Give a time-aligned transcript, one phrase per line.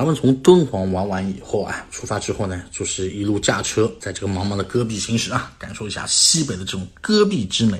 [0.00, 7.78] 咱们从敦煌玩完以后啊，出发之后呢，就是一路驾车，在这个茫茫的戈壁行驶啊，感受一下西北的这种戈壁之美。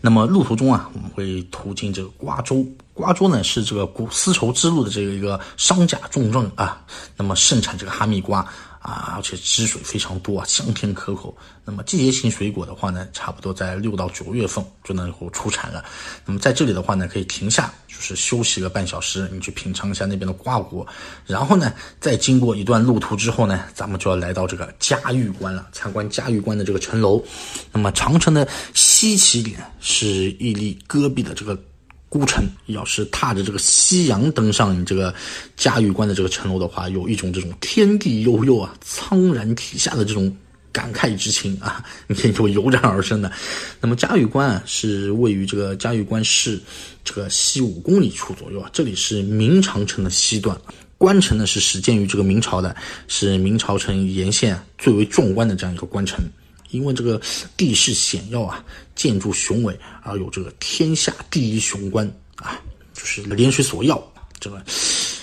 [0.00, 6.82] 那么路途中啊，我们会途经这个瓜州，瓜州呢是这个古丝绸之路的这个一个商贾重镇啊，
[7.18, 8.50] 那么盛产这个哈密瓜。
[8.80, 11.36] 啊，而且汁水非常多啊，香甜可口。
[11.64, 15.84] 那么季节性水果的话呢，差不多在六到九月份就能够出产了。
[16.24, 20.86] 那么在这里的话呢，可以停下，就是休息个半小时，你去品尝一下那边的瓜果。
[21.26, 27.22] 然后呢，再经过一段路途之后呢，咱们就要来到这个嘉峪关了，参观嘉峪关的这个城楼。
[27.72, 31.58] 那么长城的西起点是屹立戈壁的这个。
[32.08, 35.14] 孤城，要是踏着这个夕阳登上你这个
[35.56, 40.34] 嘉峪关的这个城楼的话，有一种这种天地悠悠啊、苍然体下的这种
[40.72, 43.30] 感慨之情啊，你可以说油然而生的。
[43.80, 46.58] 那么嘉峪关啊，是位于这个嘉峪关市
[47.04, 50.56] 这个西五公里处左右啊，这里是明长城的西段，
[50.96, 52.74] 关城呢是始建于这个明朝的，
[53.06, 56.18] 是明朝城沿线最为壮观的这样一个关城。
[56.70, 57.20] 因为这个
[57.56, 62.60] 地势险要啊，建筑雄伟，而有这个天下第一雄关啊，
[62.94, 64.02] 就是连水锁要
[64.40, 64.62] 这个。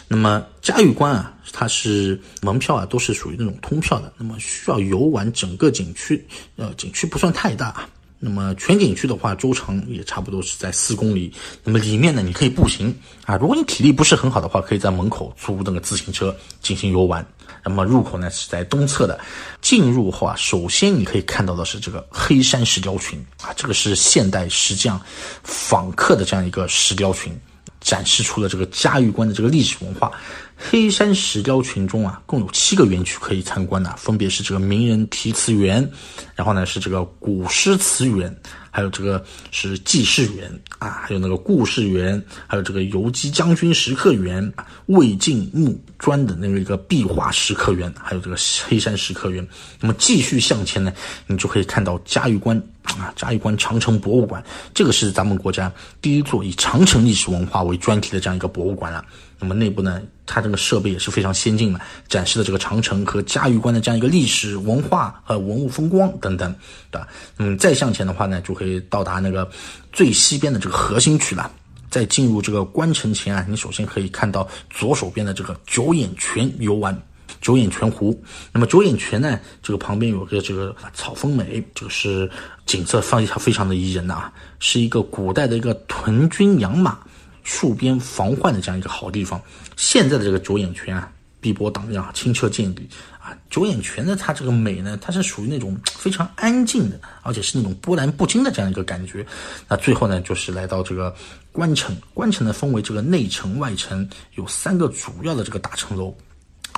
[0.07, 6.23] 那么嘉峪关啊，它是门票啊，都是属于那种通票的，那么需要游玩整个景区，
[6.57, 7.89] 呃，景区不算太大啊。
[8.17, 11.31] 那么全景区的话，周长也差不多是在四公里。
[11.63, 13.35] 那么里面呢，你可以步行啊。
[13.35, 17.25] 如果你体力不是很好的话，可以在门口租那个自行车进行游玩。
[17.63, 19.19] 那么入口呢是在东侧的。
[19.61, 24.99] 进入后啊，首先你可以看到的是这个黑山石雕群啊，这个是现代石匠
[25.43, 27.37] 仿刻的这样一个石雕群，
[27.81, 30.11] 展示出了这个嘉峪关的这个历史文化。
[30.57, 35.87] 黑山石雕群中啊，共有七个园区可以参观的，分别是这个名人题词园，
[36.33, 38.33] 然后呢是这个古诗词园，
[38.71, 44.51] 还有这个是记事园啊，还有那个故事园，还有这个游击将军石刻园、
[44.87, 49.45] 魏晋木砖的那个一个壁画石刻园，还有这个黑山石刻园。
[49.81, 50.91] 那么继续向前呢，
[51.27, 52.57] 你就可以看到嘉峪关
[52.97, 54.43] 啊，嘉峪关长城博物馆，
[54.73, 59.03] 这个是咱们国家第一座以长城历史文化为专题的这样一个博物馆了。
[59.39, 66.55] 那么内部呢，它这个设备也是非常先进的，展示的这个长城和嘉峪关的这样一个历史文化和文物风光等等，
[66.89, 67.07] 对吧？
[67.37, 69.49] 嗯，再向前的话呢，就可以到达那个
[69.91, 71.51] 最西边的这个核心区了。
[71.89, 76.97] 在进入这个关城前啊，你首先可以看到左手边的这个九眼泉游玩
[77.39, 78.21] 九眼泉湖。
[78.51, 82.29] 那么九眼泉呢，这个旁边有个这个草峰美，这个是
[82.65, 86.97] 景色非常非常的宜人呐，是一个古代的一个屯军养马。
[87.45, 89.39] 戍边防患的这样一个好地方，
[89.77, 92.89] 现在的这个九眼泉啊，碧波荡漾，清澈见底
[93.19, 93.37] 啊。
[93.49, 99.25] 九眼泉呢，它这个美呢，它是属于那种非常安静的，而且是那种波澜不惊的这样一个感觉。
[99.67, 101.13] 那最后呢，就是来到这个
[101.51, 106.15] 关城，关城呢分为这个内城、外城，有三个主要的这个大城楼。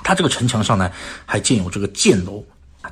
[0.04, 0.92] 它这个城墙上呢，
[1.24, 2.44] 还建有这个箭楼。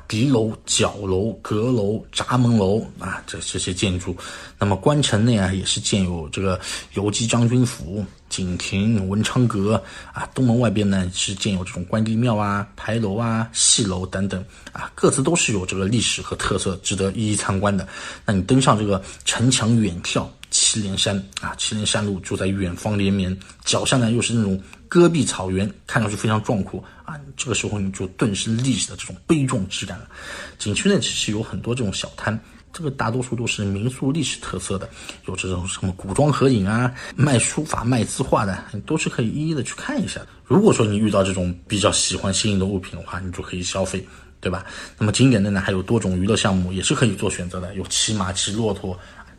[0.07, 4.15] 敌楼、角楼、阁楼、闸门楼啊，这这些建筑。
[4.59, 6.59] 那么关城内啊，也是建有这个
[6.93, 9.81] 游击将军府、景亭、文昌阁
[10.13, 10.29] 啊。
[10.33, 17.87] 东门外边呢，是建有这种关帝庙啊、牌楼啊、戏楼等等啊，各自都是有这个历史和特色，值得一一参观的。
[18.25, 20.25] 那你登上这个城墙远眺。
[20.49, 27.19] 祁连山啊，祁连山路就在远方连绵，脚下呢又是那种戈壁草原，看上去非常壮阔啊。
[27.35, 30.07] 这个时候你就顿时历史的这种悲壮之感了。
[30.57, 32.39] 景区呢其实有很多这种小摊，
[32.71, 34.89] 这个大多数都是民宿历史特色的，
[35.25, 40.21] 有这种什么古装合影啊、卖书法、卖字画的，你都是可以一一的去看一下。
[40.45, 44.07] 如果说你遇到这种比较喜欢新颖的物品的话，你就可以消费，
[44.39, 44.65] 对吧？
[44.97, 48.97] 那么景点内呢还有多种娱乐项目，也是可以做选择的，有骑马、骑骆驼。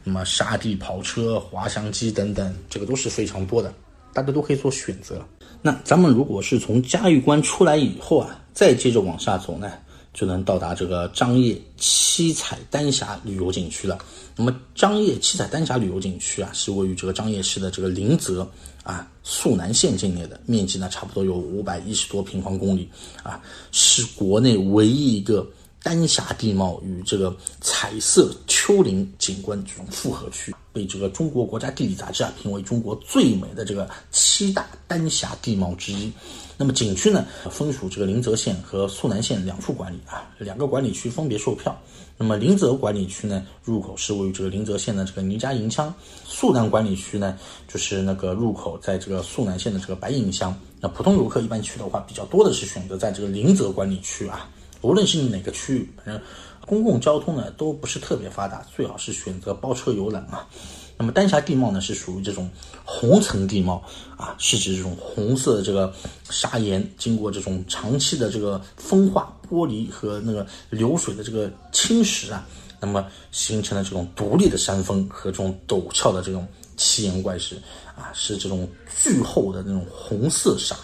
[0.09, 3.71] 那么沙地跑车、滑翔机等等，这个都是非常多的，
[4.15, 5.23] 大家都可以做选择。
[5.61, 9.71] 那咱们如果是从嘉峪关出来以后啊，再接着往下走呢，
[10.15, 13.99] 就能到达这个张掖七彩丹霞旅游景区了。
[14.35, 18.49] 那么张掖七彩丹霞旅游景区啊，是位于这个张掖市的这个临泽
[18.85, 22.89] 啊肃南县境内的，面积呢差不多有五百一十多平方公里
[23.23, 23.43] 啊，
[23.73, 25.47] 是国内唯一一个。
[25.83, 36.13] 丹霞地貌与这个彩色丘陵景观这种复合区，被这个中国国家地理杂志啊评为中国最美的这个七大丹霞地貌之一。
[36.57, 41.77] 那么景区呢，分属这个临泽县和肃南县两处管理啊，两个管理区分别售票。
[42.17, 45.89] 那么临泽管理区呢，入口是位于这个临泽县的这个倪家营乡；
[46.27, 47.39] 肃南管理区呢，
[47.73, 50.53] 就是那个入口在这个肃南县的这个白银乡。
[50.81, 54.51] 那普通游客一般去的话，比较多的是选择在这个临泽管理区啊。
[54.81, 56.21] 无论是哪个区域，反正
[56.67, 60.47] 公共交通呢都不是特别发达，最好是选择包车游览啊。
[61.01, 62.51] 那么丹霞地貌呢，是属于这种
[62.85, 63.81] 红层地貌
[64.17, 65.95] 啊，是指这种红色的这个
[66.29, 72.45] 砂岩经过这种长期的这个风化、剥离和那个流水的这个侵蚀啊，
[72.81, 76.45] 那么形成了这种独立的山峰和这种陡峭的这种
[76.77, 77.55] 奇岩怪石
[77.97, 78.69] 啊，是这种
[79.01, 80.77] 巨厚的那种红色砂。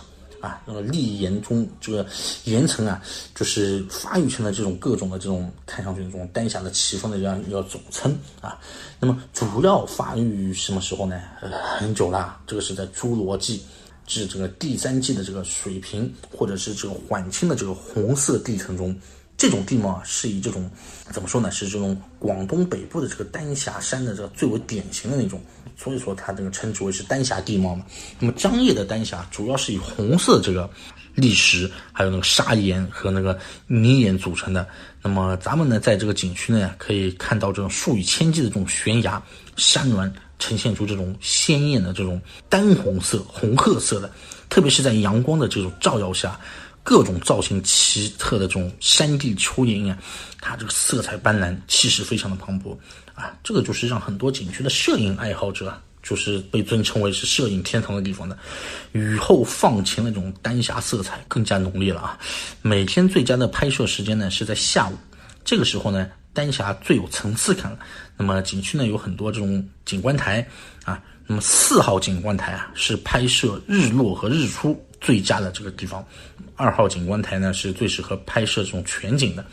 [0.45, 2.07] 啊，那么砾岩中这个
[2.45, 3.03] 岩层啊，
[3.35, 8.59] 就是发育成了这种各种的这种看上去这种丹霞的奇峰的这样一个总称啊。
[9.01, 11.19] 那么主要发育于什么时候呢？
[11.41, 13.63] 呃，很久了，这个是在侏罗纪
[14.07, 18.95] 至这个第三纪的这个水平或者是这个晚清的这个红色地层中。
[19.45, 20.71] 这种地貌啊，是以这种
[21.11, 21.51] 怎么说呢？
[21.51, 25.41] 是这种广东北部的这个丹霞山的这个最为典型的那种，
[25.77, 27.85] 所以说它这个称之为是丹霞地貌嘛。
[28.19, 30.69] 那么张掖的丹霞主要是以红色这个
[31.17, 34.67] 砾石，还有那个砂岩和那个泥岩组成的。
[35.03, 39.23] 那么咱们呢，在这个景区呢，可以看到这种数以千计的这种悬崖
[39.57, 44.11] 山峦，呈现出这种鲜艳的这种丹红色、红褐色的，
[44.49, 46.41] 特别是在阳光的这种照耀下。
[46.85, 49.99] 各种造型奇特的这种山地丘陵啊，
[50.41, 52.77] 它这个色彩斑斓，气势非常的磅礴
[53.15, 58.37] 啊，这个就是让很多景区的摄影爱好者啊，就是被尊称为是摄影天堂的地方的。
[58.93, 62.19] 雨后放晴那种丹霞色彩更加浓烈了啊！
[62.61, 64.93] 每天最佳的拍摄时间呢是在下午，
[65.43, 67.79] 这个时候呢，丹霞最有层次感了。
[68.19, 70.47] 那么景区呢有很多这种景观台
[70.85, 74.79] 啊，那么四号景观台啊是拍摄日落和日出。
[75.05, 76.05] 最佳的这个地方，
[76.57, 79.45] 二号景观台呢是最适合拍摄这种全景的。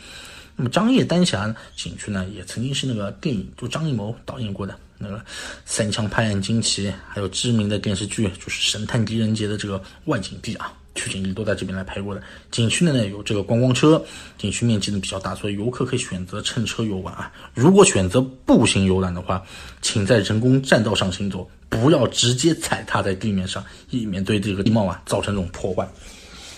[0.56, 5.16] 那么张掖丹霞景区呢，也曾经是那个电影，就张艺谋导演过的那个
[5.64, 12.22] 《三枪拍案惊奇》，还有知名的电视剧就是《神探狄仁杰》的这个万景地啊，取景地都在这边来拍过的。
[12.50, 14.02] 景区内呢有这个观光车，
[14.38, 17.32] 景区面积呢比较大，所以游客可以选择乘车游玩啊。
[17.54, 19.42] 如果选择步行游览的话，
[19.80, 21.48] 请在人工栈道上行走。
[21.68, 25.88] 不要直接踩踏在地面上，以免对这个地貌啊造成这种破坏。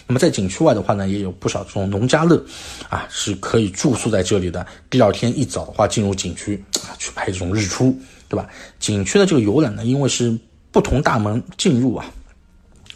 [0.09, 2.45] 那么在景区外的话呢，也有不少这种农家乐，
[2.89, 4.67] 啊是可以住宿在这里的。
[4.91, 7.97] 第二天一早的话，进入景区啊去拍这种日出，
[8.29, 8.49] 对吧？
[8.81, 10.37] 景区的这个游览呢，因为是
[10.73, 12.05] 不同大门进入啊。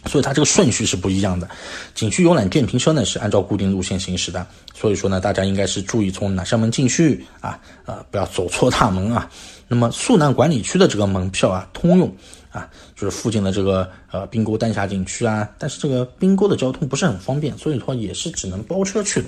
[0.05, 1.47] 所以它这个顺序是不一样的。
[1.93, 9.29] 景区游览电瓶车呢是按照固定路线行驶的，所以说呢，大家应该是注意从哪扇门进去啊，呃，不要走错大门啊。
[9.67, 12.11] 那么树南管理区的这个门票啊，通用。
[12.51, 19.27] 啊，就是附近的这个呃冰沟丹霞景区啊，但是这个冰沟的交通不是很方便，所以说也是只能包车去的。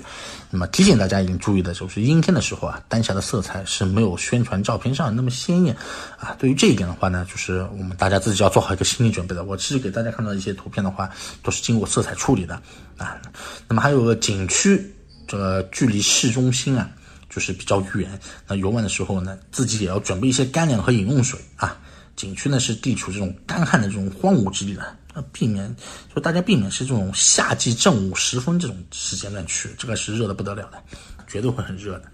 [0.50, 5.76] 那么提醒大家一定注意的就是阴天的时候啊，丹霞的色彩是没有宣传照片上那么鲜艳
[6.18, 6.36] 啊。
[6.38, 9.44] 对于这一点的话呢，就是我们大家自己要做好一个心理准备的。
[9.44, 11.08] 我其实给大家看到一些图片的话，
[11.42, 12.60] 都是经过色彩处理的
[12.96, 13.20] 啊。
[13.68, 14.94] 那么还有个景区，
[15.28, 16.90] 这个距离市中心啊，
[17.30, 18.18] 就是比较远，
[18.48, 21.78] 那游玩的时候呢，自己也要准备一些干粮和饮用水啊。
[22.14, 25.74] 景区呢是地处这种干旱的这种荒芜之地的，那，避免
[26.14, 30.82] 就大家避免是这种夏季正午时分这种时间段去，这个是热的不得了的，
[31.26, 32.11] 绝对会很热的。